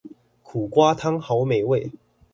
[0.41, 1.91] 苦瓜湯好美味